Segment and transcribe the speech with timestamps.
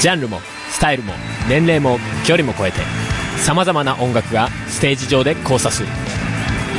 [0.00, 1.12] ジャンルもスタイルも
[1.48, 2.80] 年齢も距離も超えて
[3.36, 5.88] さまざまな音楽がステージ上で交差する。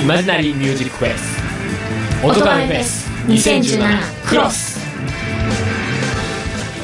[0.01, 2.25] イマジナリーミュージックフェス。
[2.25, 3.09] 音亀フェス。
[3.27, 4.72] 2017クロス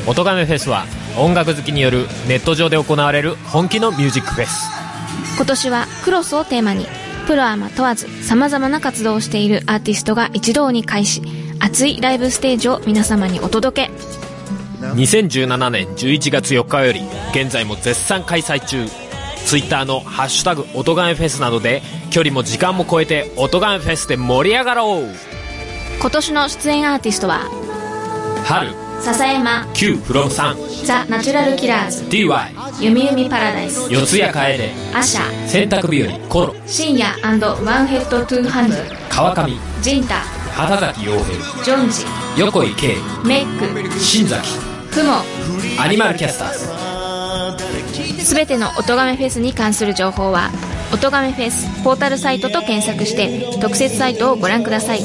[0.09, 0.87] 音亀フェスは
[1.19, 4.67] 音楽好きによるネット上で行われる本気のミュージックフェス。
[5.35, 6.87] 今年はクロスをテーマに
[7.27, 11.21] プロアマ問わず様々な活動をしているアーティストが一堂に会し
[11.59, 13.91] 熱いライブステージを皆様にお届け。
[14.81, 18.87] 2017年11月4日より現在も絶賛開催中。
[19.45, 25.15] ツイッターの「ハッシュタグ音亀フェス」などで距離も時間も超えて音亀フェスで盛り上がろう。
[26.01, 27.41] 今年の出演アーティストは
[28.45, 29.65] 春笹山。
[29.73, 30.57] Q フロムさん。
[30.85, 32.03] ザ・ナチュラルキラーズ。
[32.05, 33.91] DY ゆみゆみパラダイス。
[33.91, 35.47] 四谷楓アシャ。
[35.47, 36.19] 洗濯日和。
[36.27, 36.55] コロ。
[36.65, 38.75] 深夜ワンヘッドトゥーハンド。
[39.09, 39.53] 川上。
[39.81, 40.15] ジンタ。
[40.51, 41.63] 畑崎陽平。
[41.63, 42.05] ジョンジ。
[42.37, 42.95] 横井圭。
[43.25, 43.99] メック。
[43.99, 44.57] 新崎。
[44.91, 45.13] クモ。
[45.81, 46.53] アニマルキャスター
[48.17, 48.23] ズ。
[48.23, 50.51] すべての音亀フェスに関する情報は
[50.93, 55.01] 音亀フェスポータルサイトと検索して特設サイトをご覧ください。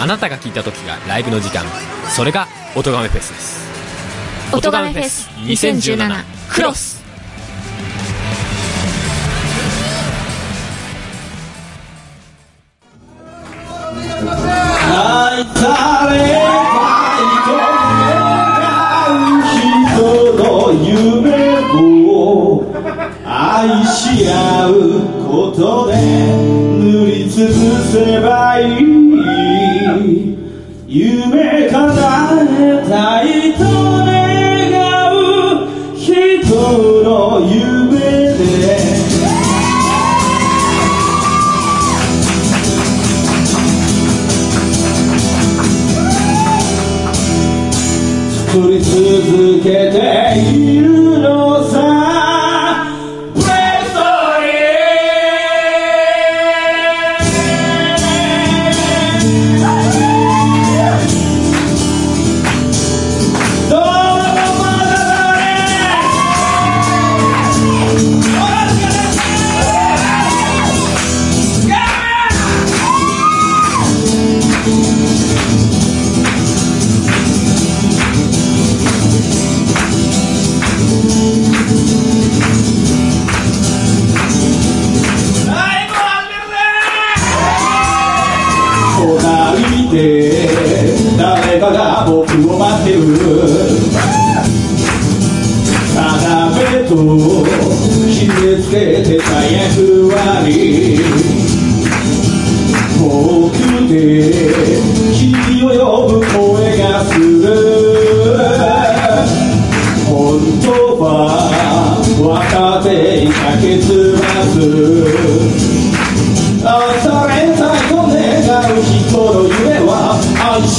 [0.00, 1.64] あなたが聞いた時がライブの時間。
[2.14, 3.70] それが音亀フェスです。
[4.52, 6.99] 音亀フェス2017クロス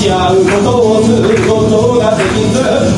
[0.02, 2.91] し合うことをすることができず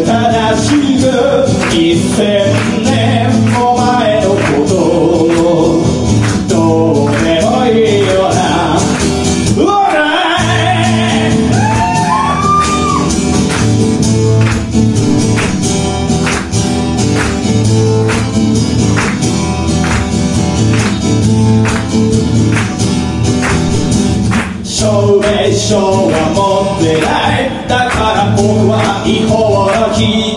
[0.00, 1.04] 正しく
[1.70, 1.76] 一
[2.82, 4.36] 年も前のこ
[4.66, 4.72] と
[6.48, 6.54] ど
[7.04, 7.68] うでもい
[8.00, 8.42] いような
[24.64, 24.80] 証
[25.20, 26.40] 明書は持
[26.80, 27.06] ってな
[27.38, 27.68] い。
[27.68, 29.41] だから僕は違法。
[30.02, 30.31] Party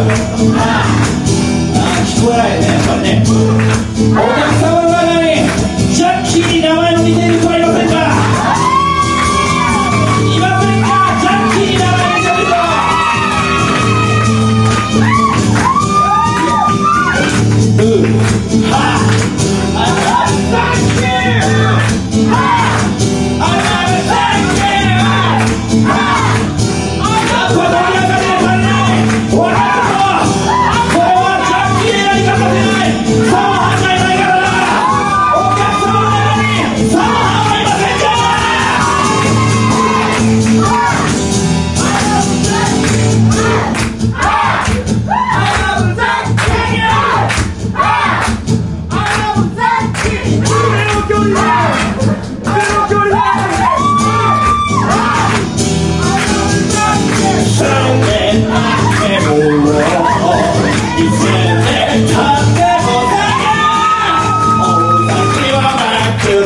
[0.00, 0.08] 聞
[2.26, 4.79] こえないねやっぱりね。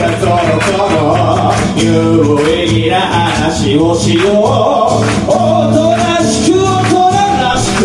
[0.04, 1.84] さそろそろ有
[2.46, 4.32] 意義な話をしよう。
[5.28, 5.32] お
[5.72, 6.92] となしく大人
[7.40, 7.82] らしく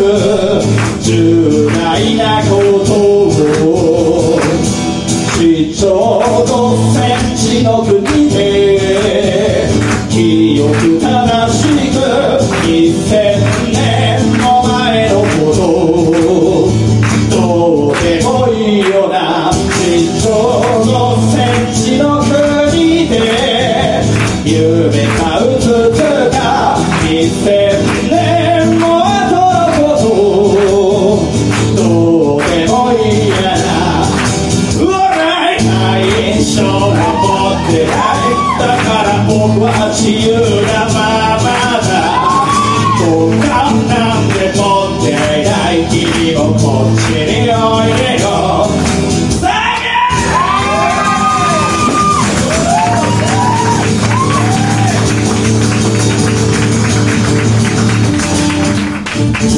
[1.01, 2.51] 重大なこ
[2.85, 4.39] とを。
[5.39, 6.53] 一丁5
[6.93, 7.81] センチの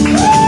[0.03, 0.40] Woo!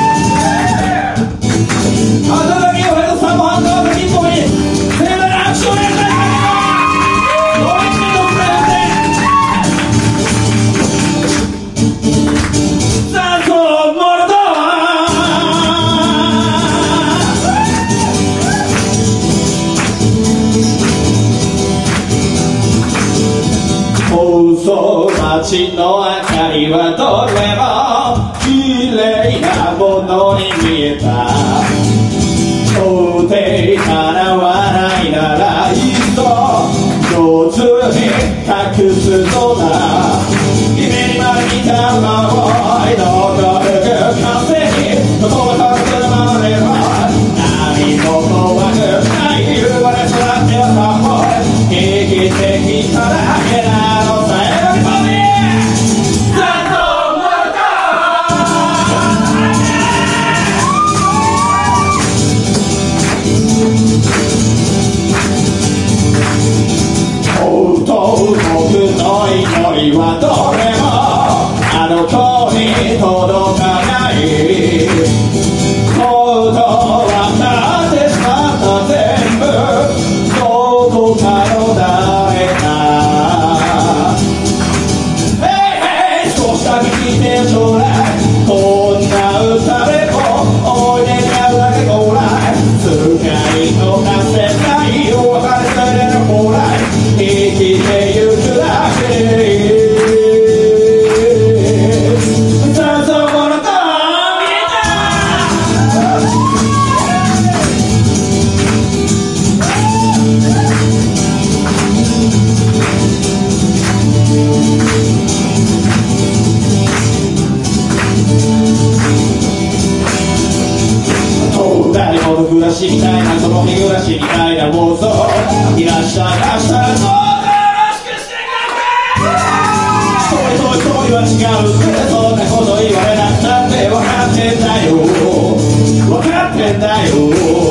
[136.96, 137.63] I owe.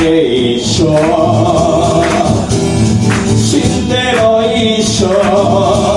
[0.00, 0.96] 一緒
[3.36, 5.87] 死んでも一緒。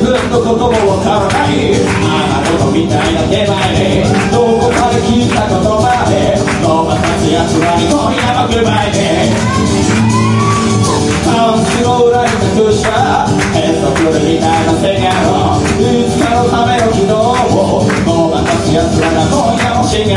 [0.00, 9.28] 分の言葉を買わないあなたのみたいな手前でどこかで聞いた言葉で伸ばさずやつらに今夜はくまいで
[11.28, 13.92] 半月の裏に隠した変則
[14.24, 20.16] みたいな世界のいつかのための軌道を伸ばさずやつらが今夜も違う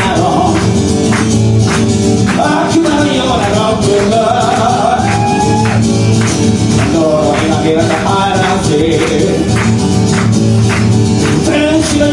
[2.39, 4.15] 悪魔のようなロックが
[6.93, 6.97] 呪
[7.45, 8.27] いなければ
[8.67, 9.56] see.
[11.97, 12.05] 身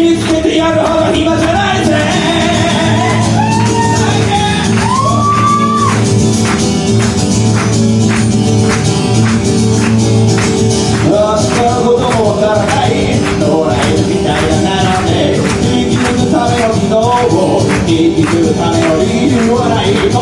[0.00, 1.94] につけてやるほどないぜ
[11.84, 12.90] こともわらない
[13.40, 19.88] ドライみたいなの生き抜くための軌道を生き抜くための理由はない。
[19.94, 20.20] 言葉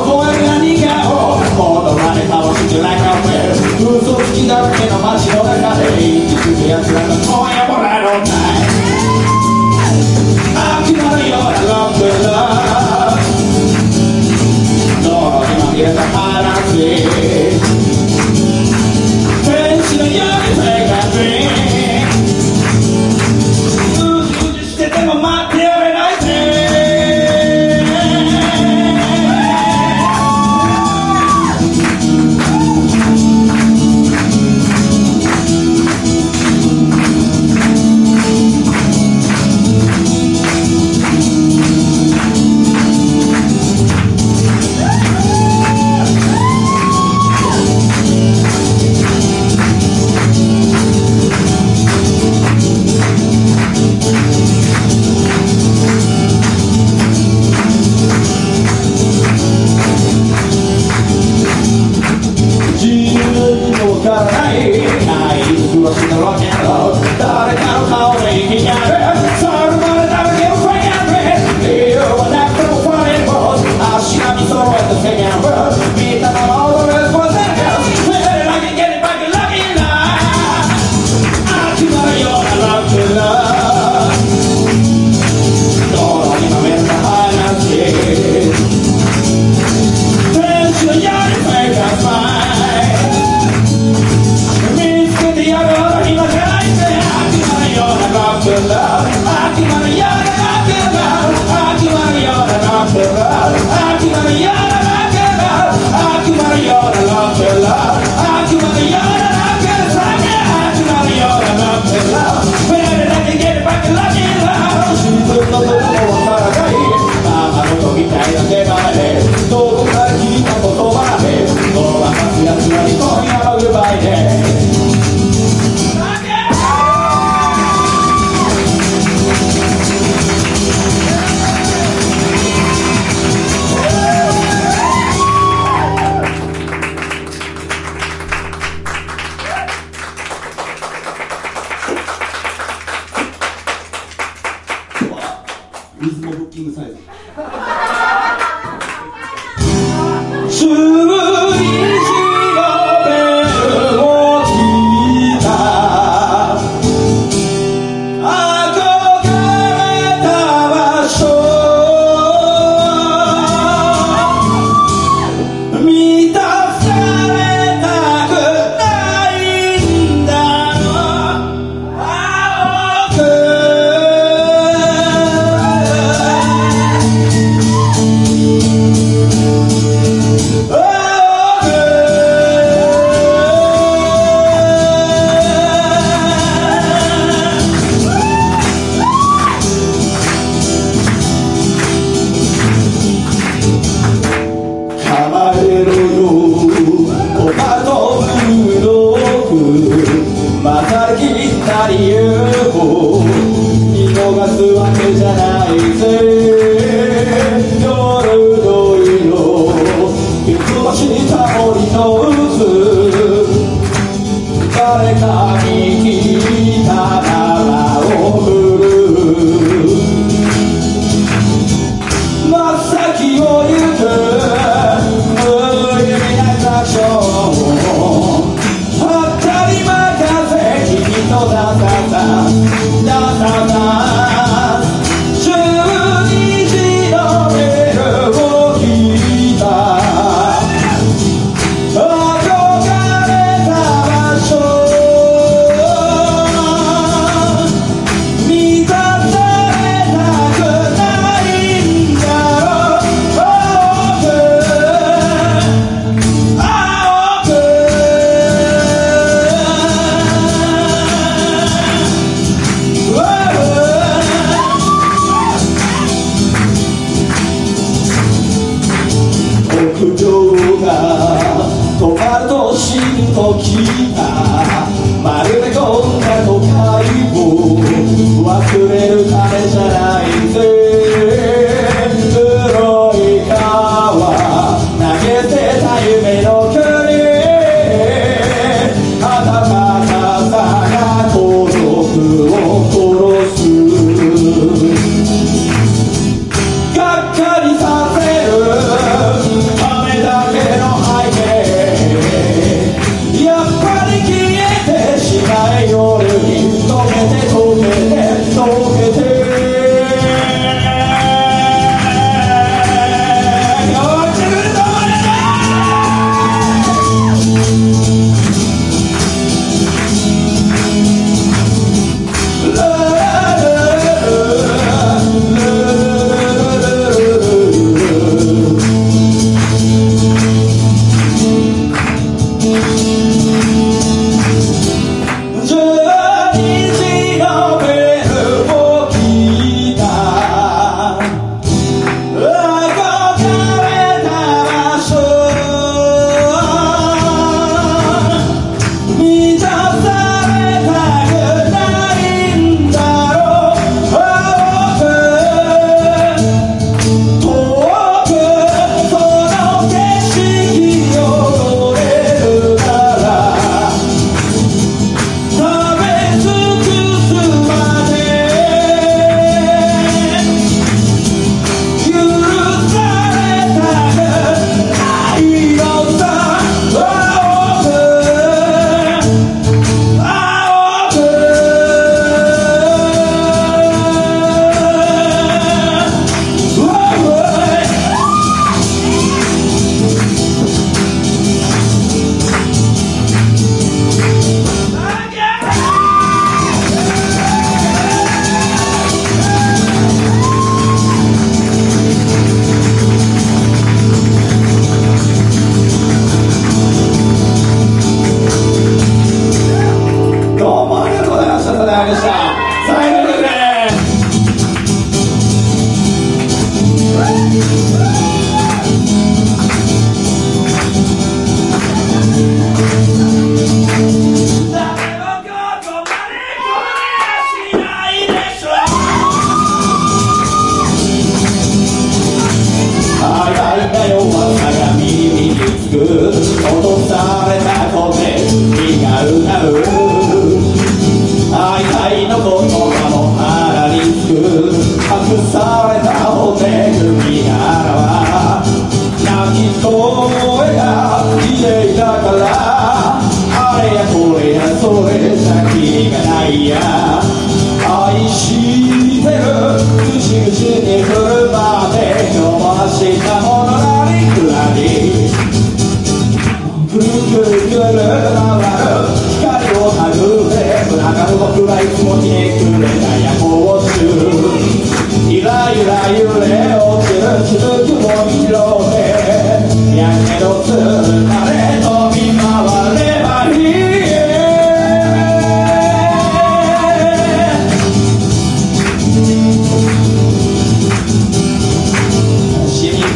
[0.00, 1.71] を超える何かを
[2.72, 3.28] ちらかって
[3.84, 8.51] 嘘つきだらけの街の中で生きてやつらの声夜もらえろんだ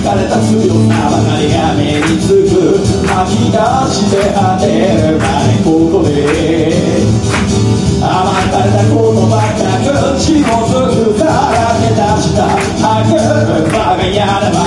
[0.07, 2.79] かれた強なばかりが目につく
[3.11, 3.59] 吐き出
[3.91, 4.71] して果て
[5.03, 6.71] るまここで
[7.99, 13.19] 甘ったれたことばっか口をつくからけだした吐く
[13.67, 14.63] 馬がやれば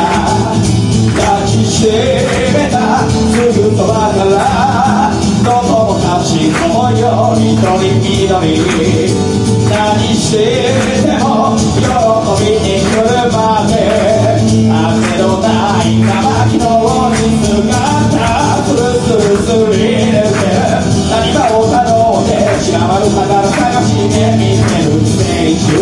[1.16, 3.16] 抱きしめたす
[3.48, 5.19] ぐそばから
[6.30, 7.98] しもよりとり
[9.68, 10.38] 何して
[11.02, 11.82] ても喜
[12.46, 13.74] びに来るまで
[14.70, 15.42] 汗の？
[15.42, 16.14] ない乾
[16.52, 17.82] きの落に姿
[18.62, 20.46] つるつるすり抜け
[21.10, 21.82] 何かを頼
[22.22, 22.30] んで
[22.62, 25.34] 散らばる宝探して見てる青
[25.66, 25.74] 春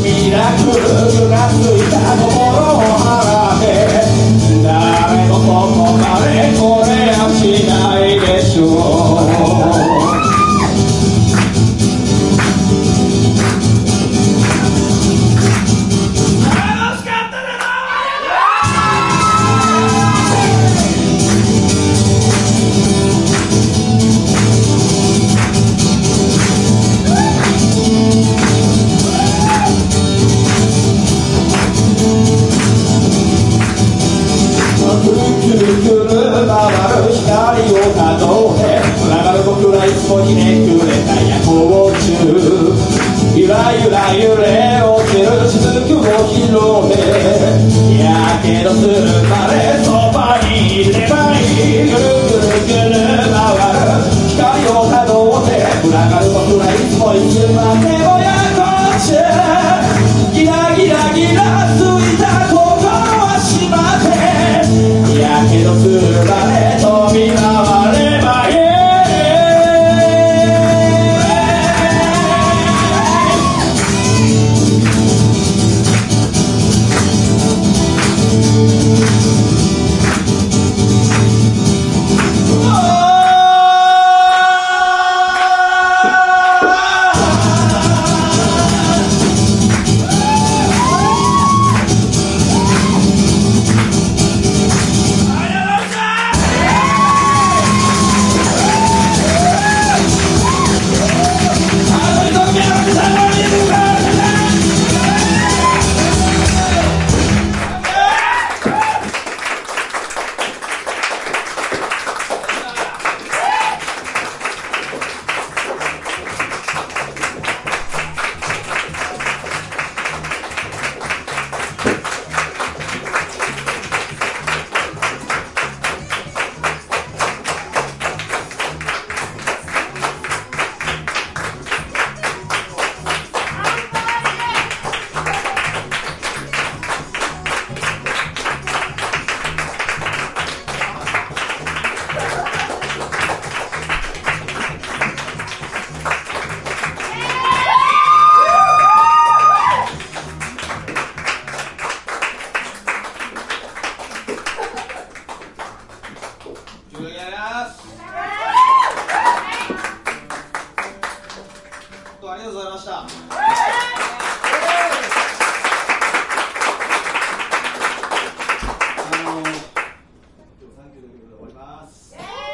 [0.00, 2.24] ミラクルがついた心
[2.72, 3.04] を払
[3.52, 3.68] って
[4.62, 9.79] 誰もここまでこれはしない Yeshua.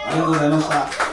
[0.09, 1.06] ありがとうございました。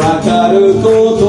[0.00, 1.19] わかること